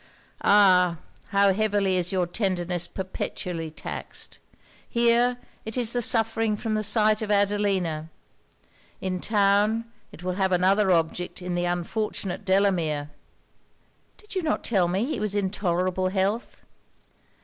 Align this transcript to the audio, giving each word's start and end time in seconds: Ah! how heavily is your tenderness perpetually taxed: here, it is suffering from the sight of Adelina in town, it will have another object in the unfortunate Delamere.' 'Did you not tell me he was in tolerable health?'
Ah! 0.43 0.97
how 1.29 1.53
heavily 1.53 1.95
is 1.95 2.11
your 2.11 2.25
tenderness 2.25 2.87
perpetually 2.87 3.69
taxed: 3.69 4.39
here, 4.89 5.37
it 5.63 5.77
is 5.77 5.91
suffering 6.03 6.55
from 6.57 6.73
the 6.73 6.81
sight 6.83 7.21
of 7.21 7.29
Adelina 7.29 8.09
in 8.99 9.19
town, 9.21 9.85
it 10.11 10.23
will 10.23 10.33
have 10.41 10.51
another 10.51 10.89
object 10.91 11.39
in 11.39 11.53
the 11.53 11.65
unfortunate 11.65 12.43
Delamere.' 12.43 13.11
'Did 14.17 14.33
you 14.33 14.41
not 14.41 14.63
tell 14.63 14.87
me 14.87 15.05
he 15.05 15.19
was 15.19 15.35
in 15.35 15.51
tolerable 15.51 16.07
health?' 16.09 16.63